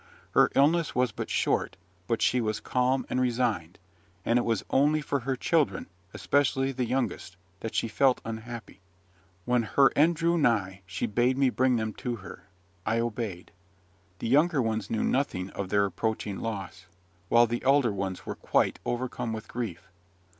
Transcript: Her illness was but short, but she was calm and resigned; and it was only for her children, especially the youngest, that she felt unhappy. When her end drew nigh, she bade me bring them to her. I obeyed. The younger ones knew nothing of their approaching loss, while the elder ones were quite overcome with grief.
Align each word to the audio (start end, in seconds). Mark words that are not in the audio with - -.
Her 0.31 0.49
illness 0.55 0.95
was 0.95 1.11
but 1.11 1.29
short, 1.29 1.77
but 2.07 2.23
she 2.23 2.41
was 2.41 2.59
calm 2.59 3.05
and 3.07 3.21
resigned; 3.21 3.77
and 4.25 4.39
it 4.39 4.41
was 4.41 4.65
only 4.71 4.99
for 4.99 5.19
her 5.19 5.35
children, 5.35 5.85
especially 6.11 6.71
the 6.71 6.85
youngest, 6.85 7.37
that 7.59 7.75
she 7.75 7.87
felt 7.87 8.19
unhappy. 8.25 8.79
When 9.45 9.61
her 9.61 9.91
end 9.95 10.15
drew 10.15 10.39
nigh, 10.39 10.81
she 10.87 11.05
bade 11.05 11.37
me 11.37 11.51
bring 11.51 11.75
them 11.75 11.93
to 12.01 12.15
her. 12.15 12.47
I 12.83 12.97
obeyed. 12.99 13.51
The 14.17 14.27
younger 14.27 14.59
ones 14.59 14.89
knew 14.89 15.03
nothing 15.03 15.51
of 15.51 15.69
their 15.69 15.85
approaching 15.85 16.39
loss, 16.39 16.87
while 17.29 17.45
the 17.45 17.61
elder 17.63 17.93
ones 17.93 18.25
were 18.25 18.33
quite 18.33 18.79
overcome 18.83 19.33
with 19.33 19.47
grief. 19.47 19.87